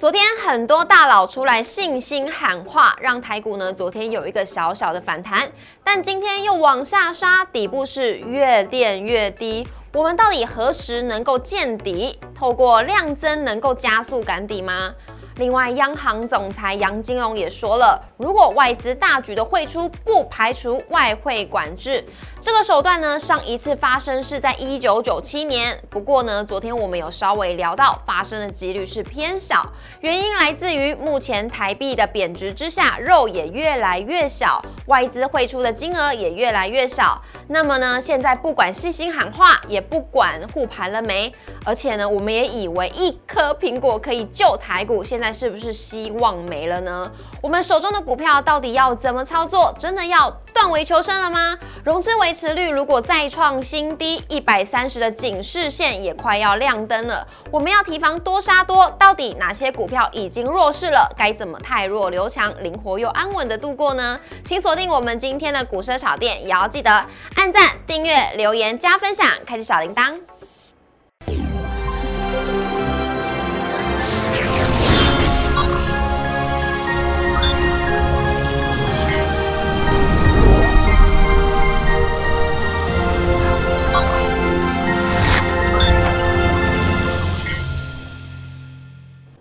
[0.00, 5.46] 昨天很多大佬出来信心喊话，让台股呢昨天有一个小小的反弹，
[5.84, 9.68] 但今天又往下杀，底部是越垫越低。
[9.92, 12.18] 我们到底何时能够见底？
[12.34, 14.94] 透过量增能够加速赶底吗？
[15.40, 22.04] 另外，央行总裁杨金龙也说了，如果外资大举的汇出，不排除外汇管制。
[22.42, 25.78] 这个手段呢，上一次发生是在一九九七年。
[25.88, 29.66] 不过呢，昨天我们有稍微聊到，发生的几率是偏小，
[30.02, 37.22] 原因来自于目前台币的贬值之下，肉也越来越小，外资汇出的金额也越来越少。
[37.48, 41.32] 那么呢，现在不管细心喊话，也不管护盘了没，
[41.64, 45.29] 而且呢，我们也以为一颗苹果可以救台股，现在。
[45.32, 47.10] 是不是希望没了呢？
[47.42, 49.74] 我们手中的股票到底要怎么操作？
[49.78, 51.58] 真的要断尾求生了吗？
[51.84, 57.26] 融资维持率如果再创新低，一百三十的警示线也快要亮灯了。
[57.50, 61.10] 我们要提防多杀多，到底哪些股票已经弱势了？
[61.16, 64.20] 该怎么太弱留强，灵活又安稳的度过呢？
[64.44, 67.04] 请锁定我们今天的股市炒店，也要记得
[67.36, 70.20] 按赞、订阅、留言、加分享，开启小铃铛。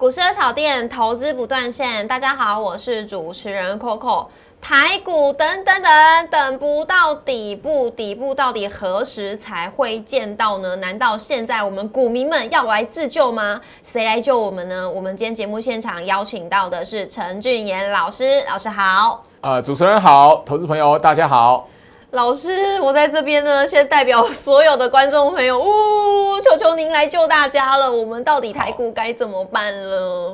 [0.10, 4.26] 股市炒店投资不断线，大家好，我是主持人 Coco。
[4.60, 10.76] 台股等等等等不到底部，底部到底何时才会见到呢？
[10.78, 13.62] 难道现在我们股民们要来自救吗？
[13.84, 14.90] 谁来救我们呢？
[14.90, 19.24] 我们今天节目现场邀请到的是陈俊言老师，老师好。
[19.42, 21.68] 呃，主持人好，投资朋友大家好。
[22.12, 27.92] 老师，我在这边呢，先代表所有的观众朋友，呜，求求您来救大家了！
[27.92, 30.34] 我们到底台股该怎么办呢？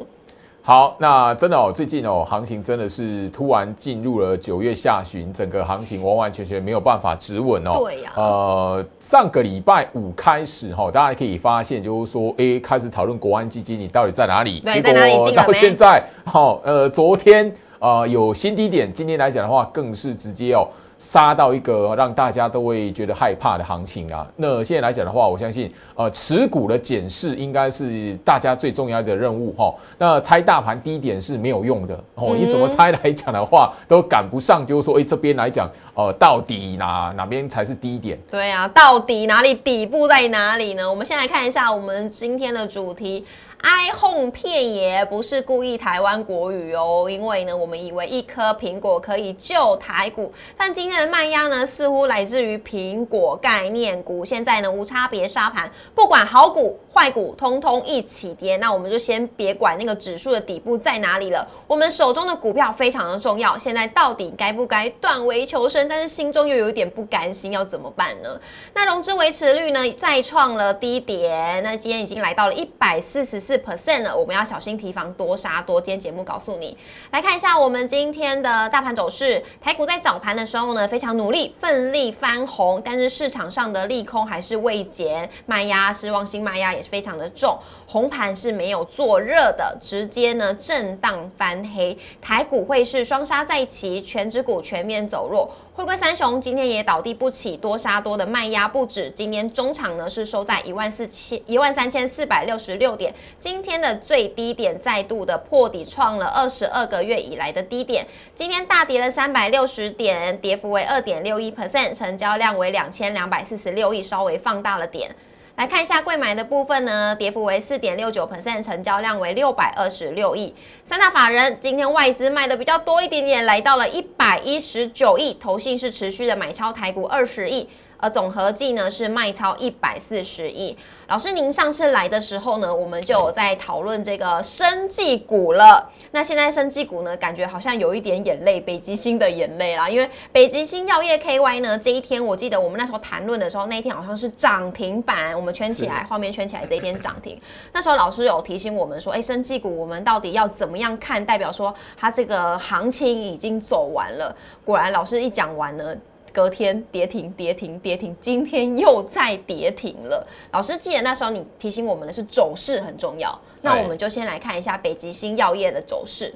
[0.61, 7.81] 好，那真的哦，最近哦，行情真的是突然进入了九月下旬，整个行情完完全全没有办法止稳哦。
[7.83, 8.13] 对呀。
[8.15, 14.61] 呃，上个礼拜五开始哈，大家可以发现，就是说，哎，开始讨论国安基金，你到底在哪里？
[14.61, 20.65] 结果到现在，好，呃，昨天啊有新低点，今天来讲的话，更是直接哦。
[20.97, 24.25] 杀到一个让大家都会觉得害怕的行情啊！
[24.35, 29.73] 那现在来讲的话，我相信呃持股的检视应该是大家最重要的任务哈。
[29.97, 38.17] 那猜大盘低点是没有用的哦，你怎么猜来讲的话都赶不上，就是说哎这边来讲呃到底哪哪边才是低点？
[38.31, 40.89] 对啊，到底哪里底部在哪里呢？
[40.89, 43.25] 我们先来看一下我们今天的主题。
[43.65, 54.23] iPhone 片也不是故意台湾国语哦，因为呢，我们以为一颗苹果可以救台股，但今天的卖压呢，似乎来自于苹果概念股。
[54.23, 58.55] 现在呢，无差别杀盘，不管好股坏股，通通一起跌。
[58.55, 63.57] 那我们就先别管那个指数的底部在哪里了，我们手中的股票非常的重要。
[63.57, 65.89] 现在到底该不该断尾求生？
[65.89, 68.39] 但是心中又有一点不甘心，要怎么办呢？
[68.73, 73.55] 那融资维持率呢，再创了低点，那今天已经来到了一百四十四。
[73.65, 75.81] percent 了，我们要小心提防多杀多。
[75.81, 76.77] 今天节目告诉你，
[77.09, 79.41] 来看一下我们今天的大盘走势。
[79.59, 87.57] 台股在早盘的时候呢，非常努力，奋力翻红，但是市场上的利空还是未减，卖压失望心卖压也非常的重，
[87.87, 91.97] 红盘是没有做热的，直接呢震荡翻黑。
[92.21, 95.51] 台股会是双杀在齐，全指股全面走弱。
[95.75, 99.09] 汇归三雄今天也倒地不起，多杀多的卖压不止。
[99.09, 108.07] 今天中场呢是收在一万四千一万三千四百六十六点，今天的最低点再度的破底，创了二十二个月以来的低点。
[108.33, 115.13] 今天大跌了三百六十点，跌幅为二点六一 percent，成交量为两千两百四十六亿，稍微放大了点。
[115.55, 120.53] 来看一下贵买的部分呢，跌幅为四点六九 percent，成交量为六百二十六亿。
[120.83, 130.77] 三大法人今天外资卖的比较多一点点，来到了一百一十九亿，投信是持续的买超台股二十亿，而总合计呢是卖超一百四十亿。
[131.07, 135.87] 老师，您上次来的时候呢，我们就有在讨论这个生技股了。
[136.09, 139.87] 那现在生技股呢，感觉好像有一点眼泪，北极星的眼泪啦。
[139.87, 147.39] 因为北极星药业 KY 呢，这一天我记得我们那时候谈论的时候，那一天好像是涨停板，我们圈起来，画面圈起来，这一天涨停。
[147.71, 151.23] 那时候老师有提醒我们说，哎，生技股我们到底要怎么样看？
[151.23, 154.35] 代表说它这个行情已经走完了。
[154.63, 155.95] 果然，老师一讲完呢。
[156.35, 160.27] 隔天跌停，跌停，跌停，今天又再跌停了。
[160.51, 166.35] 老师记得那时候你提醒我们的是走势很重要，那我们就先来看一下北极星药业的走势，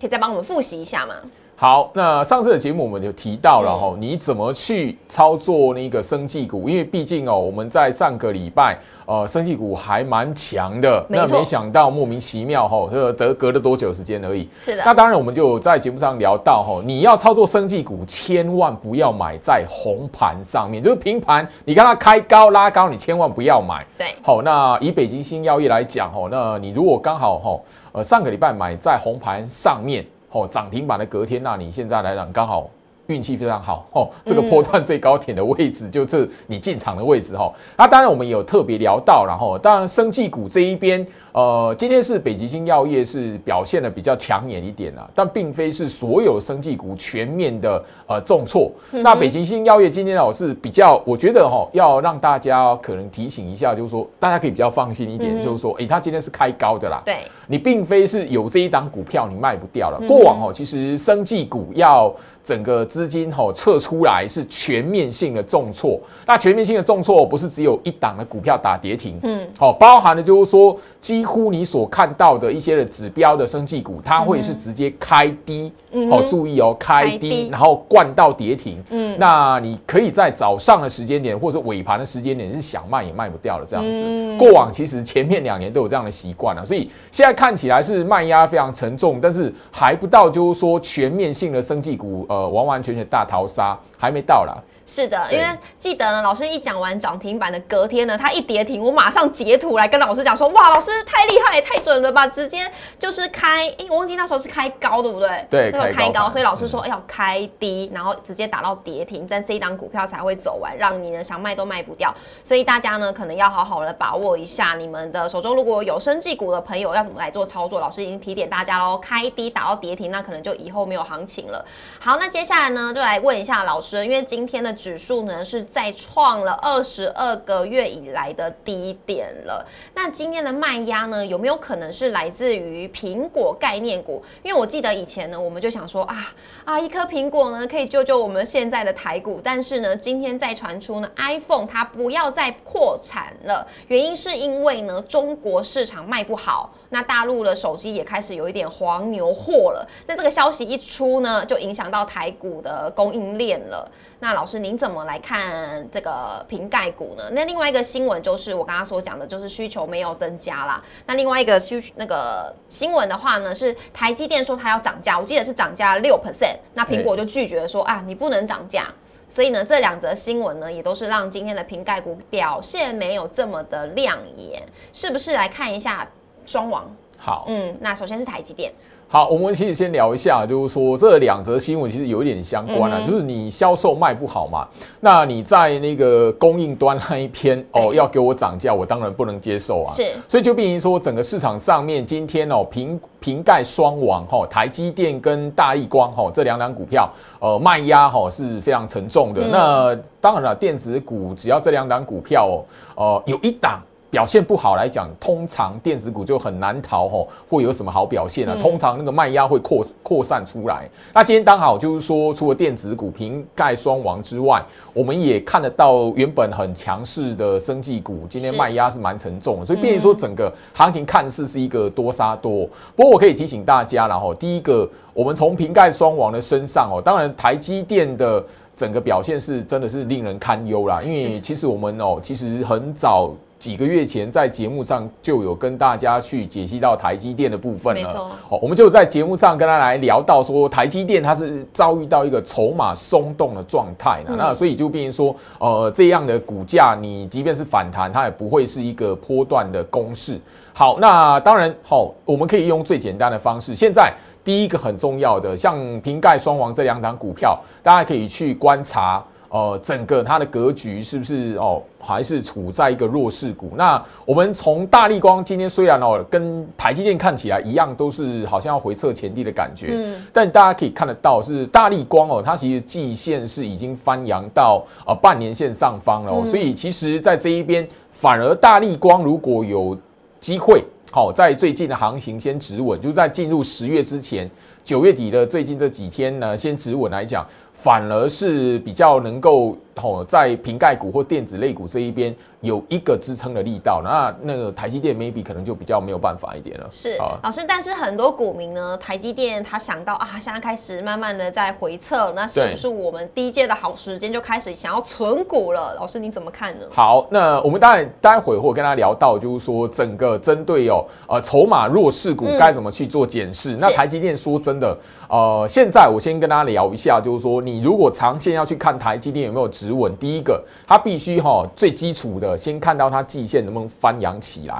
[0.00, 1.14] 可以再帮我们复习一下吗？
[1.56, 6.68] 好，那上次的节目我们就提到了哈，你怎么去操作那个生技股？
[6.68, 14.48] 因为毕竟哦，我们在上个礼拜，呃，生技股还蛮强的，那没想到莫名其妙哈，这得隔了多久时间而已。
[14.64, 14.82] 是的。
[14.84, 23.86] 那当然，我们就在节目上聊到哈，你要操作生技股，千万不要买在红盘上面，就是平盘，你看它开高拉高，你千万不要买。
[23.96, 24.08] 对。
[24.22, 27.60] 好，那以北极星药业来讲哈，那你如果刚好哈，
[27.92, 30.04] 呃，上个礼拜买在红盘上面。
[30.34, 32.68] 哦，涨停板的隔天，那你现在来讲刚好
[33.06, 34.08] 运气非常好哦。
[34.24, 37.52] 这个波段最高点的位置就是你进场的位置哈。
[37.76, 41.06] 那当然我们有特别聊到，然后当然生技股这一边。
[41.32, 48.70] 呃，今天是北极星药业是表现的比较抢眼一点啊，但并非是所有生技股全面的呃重挫。
[48.92, 57.02] 那北极星药业今天呢，我是比较，我觉得哈，要让大家可能提醒一下，就是说大家可以比较放心一点，就是说，哎，它今天是开高的啦。
[57.04, 57.16] 对，
[57.48, 60.00] 你并非是有这一档股票你卖不掉了。
[60.06, 62.14] 过往哦，其实生技股要
[62.44, 65.98] 整个资金哈撤出来是全面性的重挫。
[66.24, 71.24] 那全面性的重挫不是只有一档的股票打跌停，嗯，好，包含的就是说基。
[71.24, 75.72] 几乎你所看到的一些的指标的生技股，它会是直接开低，
[76.10, 78.76] 好注意哦，开低，然后灌到跌停。
[78.90, 84.04] 嗯，那你可以在早上的时间点或者尾盘的时间点是想卖也卖不掉了这样子。
[84.36, 94.62] 过往其实前面两年都有这样的习惯了，所以现在看起来是卖压非常沉重，但是还不到就是说全面性的生技股，呃，呃完完全全大逃杀还没到了。
[94.86, 95.44] 是的，因为
[95.78, 105.46] 记得呢，老师一讲完涨停板的隔天呢，它一跌停，我马上截图来跟老师讲说，哇，老师太厉害，太准了吧，直接就是开，哎，我忘记那时候是开高，对不对？
[105.48, 112.14] 对，那个开高，所以老师说要开低，然后直接打到跌停，在这一档股票才会走完，让你呢想卖都卖不掉。
[112.42, 121.64] 所以大家呢可能要好好的把握一下，你们的手中如果有生技股的朋友要怎么来做操作，老师已经提点大家喽，开低打到跌停，那可能就以后没有行情了。
[121.98, 124.73] 好，那接下来呢就来问一下老师，因为今天的。
[124.74, 129.66] 指数呢是再创了二十二个月以来的低点了。
[129.94, 134.22] 那今天的卖压呢，有没有可能是来自于苹果概念股？
[134.42, 136.34] 因为我记得以前呢，我们就想说啊
[136.64, 139.40] 啊，一颗苹果呢可以救救我们现在的台股。
[139.42, 146.72] 但是呢，今天再传出呢，iPhone 它不要再扩产了，原因是因为呢，中国市场卖不好。
[146.90, 149.88] 那大陆的手机也开始有一点黄牛货了。
[150.06, 153.90] 那这个消息一出呢，就影响到台股的供应链了。
[154.20, 157.24] 那老师您怎么来看这个瓶盖股呢？
[157.32, 160.82] 那另外一个新闻就是我刚刚所讲的，就是需求没有增加啦。
[161.04, 166.56] 那另外一个需那个新闻的话呢，是台积电说它要涨价，我记得是涨价六 percent。
[166.72, 168.86] 那苹果就拒绝说啊，你不能涨价。
[169.28, 174.62] 所以呢，这两则新闻呢，也都是让今天的瓶盖股表现没有这么的亮眼，
[174.92, 175.34] 是不是？
[175.34, 176.08] 来看一下。
[176.46, 178.70] 双王好，嗯，那首先是台积电。
[179.06, 184.66] 好，我们其实先聊一下，就是说这两则新闻其实有一点相关啊，就是你销售卖不好嘛，
[184.98, 189.94] 那你在那个供应端那一篇哦，要给我涨价，我当然不能接受啊。
[189.94, 197.08] 是，所以就变成说整个市场上面今天哦，瓶瓶盖双王哈，台积电跟大力光哈这两档股票，
[197.38, 199.46] 呃，卖压哈是非常沉重的。
[199.46, 202.64] 那当然了，电子股只要这两档股票哦，
[202.96, 203.80] 呃，有一档。
[204.14, 208.56] 表现不好来讲，通常电子股就很难逃吼，会有什么好表现啊？
[208.60, 210.88] 通常那个卖压会扩扩散出来。
[211.12, 222.68] 那今天刚好就是说，除了电子股瓶盖双王之外，我们也看得到原本很强势的生技股，今天卖压是蛮沉重，所以变成说整个行情看似是一个多杀多。
[222.94, 228.44] 不过我可以提醒大家，然后第一个，我们从瓶盖双王的身上哦，当然台积电的
[228.76, 233.34] 整个表现是真的是令人堪忧啦，因为其实我们哦，其实很早。
[233.64, 238.30] 几个月前，在节目上就有跟大家去解析到台积电的部分了。
[238.46, 244.34] 好，我们就在节目上跟他来聊到说，台积电它是遭遇到一个筹码松动的状态呢。
[244.36, 250.38] 那所以就变成说，呃，这样的股价，你即便是反弹，它也不会是一个波段的公式。
[250.74, 253.74] 好，那当然好，我们可以用最简单的方式。
[253.74, 254.12] 现在
[254.44, 259.24] 第一个很重要的，像瓶盖双王这两档股票，大家可以去观察。
[259.54, 263.70] 呃，整个它的格局是不是哦，还是处在一个弱势股？
[263.76, 279.96] 那我们从大力光今天虽然哦，跟台积电看起来一样，都是好像要回撤前低的感觉，嗯，但大家可以看得到，是大力光哦，它其实季线是已经翻扬到呃半年线上方了，所以其实在这一边，反而大力光如果有
[280.40, 280.82] 机会，
[281.12, 284.50] 好在最近的行情先止稳，就在进入十月之前。
[284.82, 287.42] 九月底的最近这几天呢，先止稳来讲，
[287.74, 292.34] 反而是比较能够哦，在瓶盖股或电子类股这一边。
[292.64, 296.86] 有一个支撑的力道，那那个台积电 maybe 可能就比较没有办法一点了。
[296.90, 305.92] 是老师，但是很多股民呢，台积电他想到啊，现在开始慢慢的在回撤，那是不是我们第一届的好时间就开始想要存股了？
[305.94, 306.86] 老师你怎么看呢？
[306.90, 313.76] 好，那我们当然待会会跟他聊到，就是说整个针对哦呃筹码弱势股该怎么去做检视。
[313.76, 314.96] 那台积电说真的，
[315.28, 322.56] 呃，现在我先跟大家聊一下，就是说你如果长线要去看台积电有没有止稳，第一个它必须哈最基础的。
[322.58, 324.74] 先看到它季线能不能翻扬起来，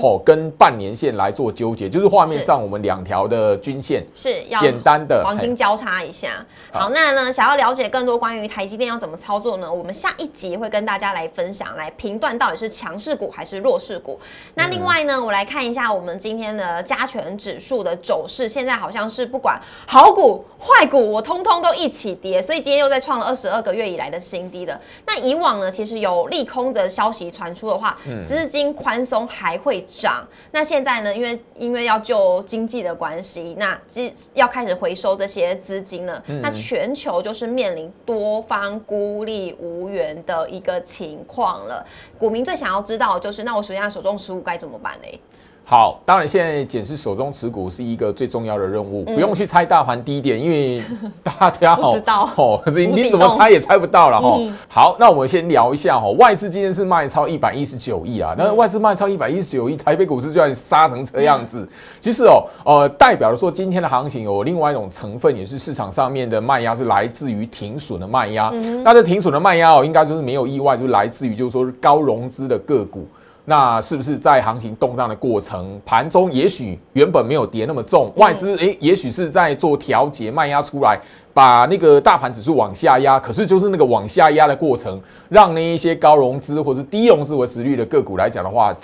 [0.00, 6.44] 吼，跟半年线来做纠结，就是画面上我们两条的均线是要简单的黄金交叉一下。
[6.70, 9.72] 好，那呢，想要了解更多关于台积电要怎么操作呢？
[9.72, 14.20] 我们下一集会跟大家来分享，来评断到底是强势股还是弱势股。
[14.54, 24.80] 那另外呢，我来看一下我们今天的加权指数的走势，现在好像是不管好股坏股，我通通都一起跌，所以今天又在创了二十二个月以来的新低了。
[25.06, 27.26] 那以往呢，其实有利空的消息。
[27.36, 30.26] 传出的话，资金宽松还会涨。
[30.52, 31.14] 那现在呢？
[31.14, 36.22] 因为因为要救经济的关系，那基要开始回收这些资金了。
[36.40, 41.84] 那全球就是面临多方孤立无援的一个情况了。
[42.18, 45.20] 股民最想要知道就是，那我手下手中持股该怎么办呢？
[45.68, 50.80] 好，当然现在检视手中持股是一个最重要的任务，不用去猜大盘低点，因为
[51.24, 51.92] 大家 好，
[52.36, 54.38] 哦， 你你怎么猜也猜不到了哈。
[54.68, 61.68] 好，那我们先聊一下哈，外资今天是卖超一百一十九亿啊，那外资卖超一百一十九亿，台北股市居然杀成这样子，
[61.98, 68.52] 其实哦，呃，代表了说今天的行情有另外一种成分，也是市场上面的卖压是来自于停损的卖压，
[68.84, 73.04] 那这停损的卖压哦，应该就是没有意外，就是来自于就是说是高融资的个股。
[73.48, 80.98] 那是不是在行情动荡的过程，盘中也许原本没有跌那么重，外资诶，也许是在做调节卖压出来，
[81.32, 88.74] 把那个大盘指数往下压，可是就是那个往下压的过程，让那一些高融资或者低融资为持率的个股来讲的话。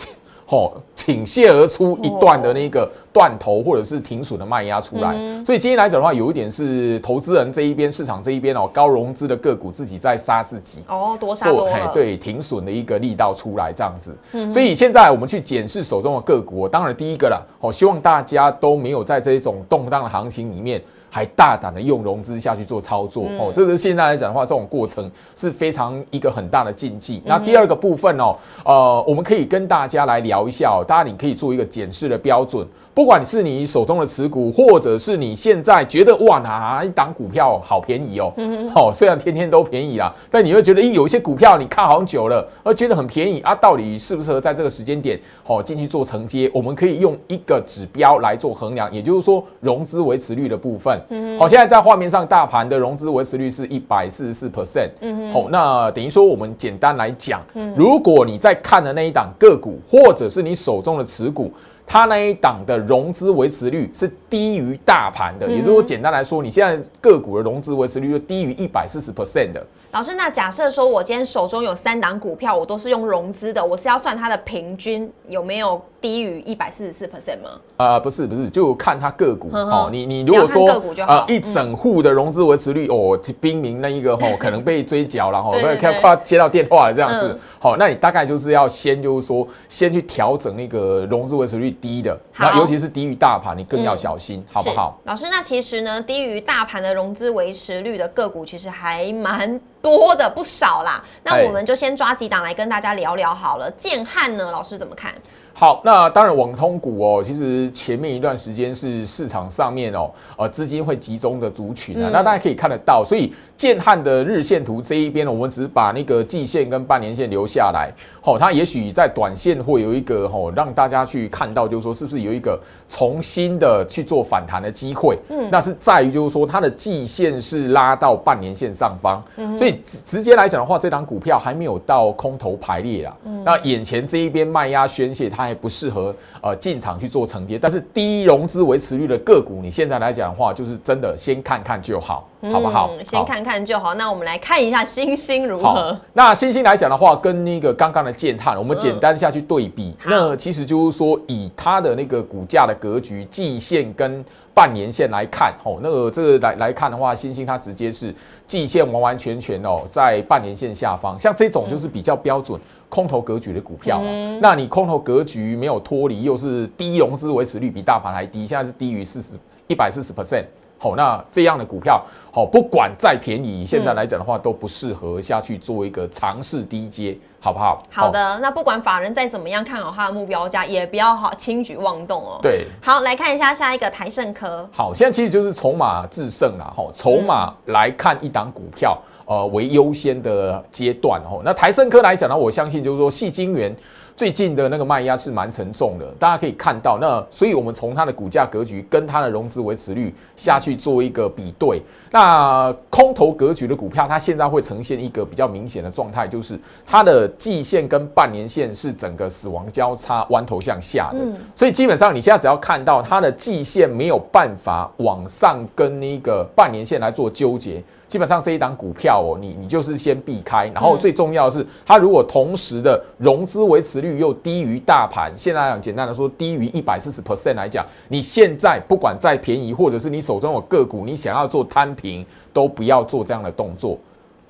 [0.53, 5.15] 哦，倾泻而出一段的那个断头或者是停损的卖压出来，
[5.47, 10.85] 所以今天来讲的话，有一点是投资人这一边、市场这一边哦，高融资的个股自己在杀自己。
[10.89, 14.15] 哦，多杀多了，对，停损的一个力道出来这样子。
[14.51, 20.83] 所以现在我们去检视手中的个股，当然第一个了，哦，希望大家都没有在这一种动荡的行情里面。
[21.15, 27.23] 还大胆的用融资下去做操作哦，这个现在来讲的话，这种过程是非常一个很大的禁忌。
[27.27, 32.67] 那第二个部分哦，呃，我们可以跟大家来聊一下哦，大家你可以做一个检视的标准。
[32.95, 38.31] 不管是你手中的持股，或者是你现在觉得哇哪一档股票好便宜哦，
[38.75, 46.51] 好，虽然天天都便宜啦，但你会觉得，咦，有一些股票你看好久了，而觉得很便宜啊，到底适不适合在这个时间点好进去做承接？
[46.53, 51.01] 我们可以用一个指标来做衡量，也就是说融资维持率的部分。
[51.39, 54.91] 好，现在在画面上，大盘的融资维持率是一百四十四 percent。
[55.01, 57.41] 嗯好，那等于说我们简单来讲，
[57.77, 61.53] 如果你在看的那一档个股，或者是你手中的持股。
[61.85, 69.67] 它那一档的融资维持率是低于大盘的，也就是说，简单来说，你现在个股的融资维持率就低于一百四十 percent 的。
[69.93, 77.51] 老师，那假设说我今天手中有三档股票，我都是用融资的，我是要算它的平均有没有低于一百四十四 percent 吗？
[77.77, 79.91] 啊，不是不是，就看它个股哦。
[79.93, 80.67] 你你如果说
[81.07, 87.39] 呃一整户的融资维持率哦，冰明那一个哦，可能被追缴了哦， 快快接到电话了这样子。
[87.59, 94.99] 好，那你大概就是要先就是说先去调整那个融资维持率低的，那尤其是低于大盘，你更要小心，好不好？
[95.05, 99.61] 老师，那其实呢，低于大盘的融资维持率的个股，其实还蛮。
[99.83, 103.71] 多的不少啦，那我们就先抓几档来跟大家聊聊好了。
[103.73, 105.13] 建汉呢，老师怎么看？
[105.55, 117.93] 好，那当然网通股哦，其实前面一段时间是市场上面哦，呃，资金会集中的族群啊，那大家可以看得到，所以建汉的日线图这一边呢，我们只是把那个季线跟半年线留下来，
[118.23, 135.42] 好，它也许在短线会有一个吼，让大家去看到，就是说是不是有一个重新的去做反弹的机会，嗯，那是在于就是说它的季线是拉到半年线上方，嗯，所以直直接来讲的话，这档股票还没有到空头排列啊，嗯，那眼前这一边卖压宣泄它。
[135.43, 142.91] 还不适合呃进场去做承接，但是低融资维持率的个股，你现在来讲的话，就是真的先看看就好，好不好？
[143.05, 143.95] 先看看就好。
[143.95, 145.99] 那我们来看一下星星如何。
[146.13, 158.15] 那星星来讲的话，跟那个刚刚的建探，我们简单下去对比，那其实就是说，以它的那个股价的格局，季线跟半年线来看，哦，那个这个来来看的话，星星它直接是
[158.47, 162.61] 季线完完全全哦在半年线下方，像这种就是比较标准。
[162.93, 164.11] 空头格局的股票嘛。
[164.43, 169.31] 那你空头格局没有脱离，又是低融资维持率比大盘还低，现在是低于四十
[169.67, 170.45] 一百四十 percent。
[170.79, 177.83] 好，那这样的股票，好，不管再便宜，现在来讲的话，都不适合下去做一个尝试低阶，好不好？
[177.89, 182.39] 好的，那不管法人再怎么样看好它的目标价，也不要好轻举妄动哦。
[182.43, 184.69] 对，好，来看一下下一个台盛科。
[184.73, 189.01] 好，现在其实就是筹码制胜啦，哈，筹码来看一档股票，
[189.33, 191.41] 呃，为优先的阶段，哦。
[191.43, 193.75] 那台盛科来讲呢，我相信就是说，细晶圆。
[194.15, 211.19] 最近的那个卖压是蛮沉重的，大家可以看到，那所以我们从它的股价格局跟它的融资维持率下去做一个比对，那空头格局的股票，它现在会呈现一个比较明显的状态，就是它的季线跟半年线是整个死亡交叉弯头向下的，
[211.57, 217.83] 所以基本上你现在只要看到它的季线没有办法往上跟那个半年线来做纠结。
[218.13, 233.99] 基本上这一档股票哦，你你就是先避开，然后最重要的是，它如果同时的融资维持率又低于大盘，现在讲简单的说，低于一百四十 percent 来讲，你现在不管再便宜，或者是你手中有个股，你想要做摊平，都不要做这样的动作。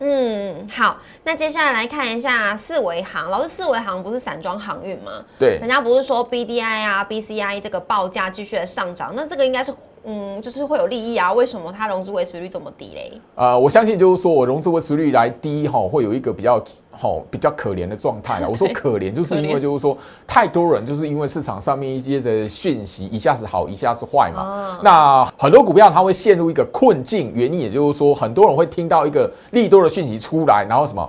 [0.01, 5.13] 嗯，好，那接下来来看一下四维行，老师，四维行不是散装航运吗？
[5.39, 9.73] 对，人家不是说 B D I 啊、B C I 这个报价继续的上涨，那这个应该是。
[10.05, 11.33] 嗯，就是会有利益啊？
[11.33, 13.13] 为什么它融资维持率这么低嘞？
[13.37, 18.49] 呃，我相信就是说我融资维持率来低哈，会有一个比较好比较可怜的状态啊。
[18.51, 24.81] 我说可怜，就是因为就是说太多人就是因为市场上面一些的讯息一下子好，一下子坏嘛。
[24.83, 31.09] 那很多股票它会陷入一个困境，原因也就是说很多人会听到一个利多的讯息出来，然后什么？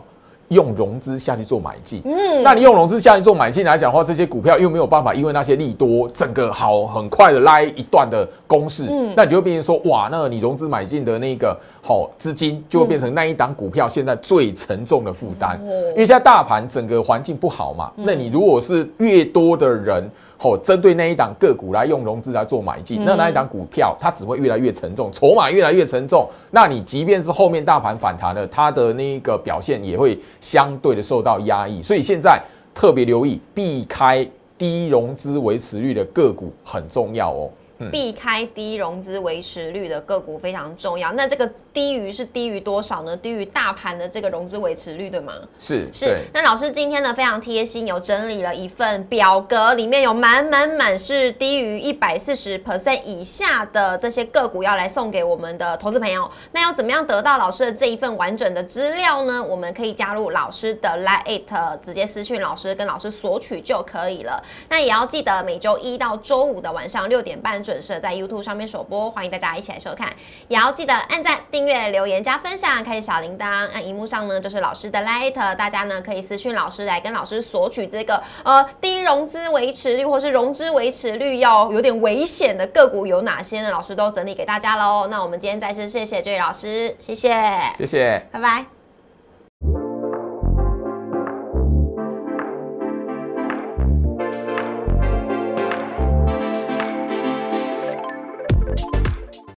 [0.54, 15.60] 用融资下去做买进，嗯，那你用融资下去做买进来讲的话，这些股票又没有办法，因为那些利多，整个好很快的拉一段的攻势，嗯，那你就变成说，哇，那你融资买进的那个好资金就会变成那一档股票现在最沉重的负担，
[15.92, 20.10] 因为现在大盘整个环境不好嘛，那你如果是越多的人。
[20.44, 26.30] 哦，针对那一档个股来用融资来做买进，那那一档股票它只会越来越沉重，筹码越来越沉重。
[26.52, 31.82] 那你即便是后面大盘反弹了，它的那个表现也会相对的受到压抑。
[31.82, 32.42] 所以现在
[32.76, 37.50] 特别留意，避开低融资维持率的个股很重要哦。
[37.92, 41.12] 避开低融资维持率的个股非常重要。
[41.14, 43.16] 那这个低于是低于多少呢？
[43.18, 45.34] 低于大盘的这个融资维持率，对吗？
[45.58, 46.18] 是是。
[46.34, 56.30] 那老师今天呢非常贴心，有整理了一份表格，里面有满满满是低于一百四十 percent 以下的这些个股要来送给我们的投资朋友。
[56.52, 59.42] 那要怎么样得到老师的这一份完整的资料呢？
[59.44, 64.44] 我们可以加入老师的 Lite，直接私讯老师，跟老师索取就可以了。
[64.70, 67.74] 那也要记得每周一到周五的晚上六点半准。
[67.74, 70.14] 准时在 YouTube 上面首播，欢迎大家一起来收看，
[70.48, 73.68] 也要记得按赞、订阅、留言、加分享，开启小铃铛。
[73.74, 83.72] 那荧幕上呢，就是老师的 Light，大家呢可以私讯老师来跟老师索取这个呃低融资维持率或是融资维持率要有点危险的个股有哪些呢？
[83.72, 85.08] 老师都整理给大家喽。
[85.08, 87.34] 那我们今天再次谢谢这位老师，谢谢，
[87.76, 88.73] 谢谢，拜拜。